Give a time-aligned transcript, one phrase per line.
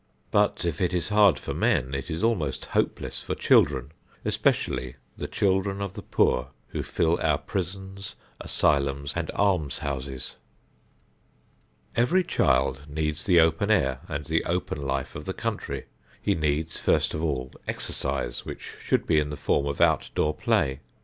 [0.31, 3.91] But, if it is hard for men, it is almost hopeless for children,
[4.25, 10.37] especially the children of the poor who fill our prisons, asylums and almshouses.
[11.95, 15.85] Every child needs the open air and the open life of the country.
[16.19, 20.79] He needs, first of all, exercise which should be in the form of outdoor play.